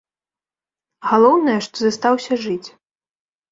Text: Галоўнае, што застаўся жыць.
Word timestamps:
Галоўнае, 1.09 1.59
што 1.67 1.77
застаўся 1.85 2.41
жыць. 2.47 2.69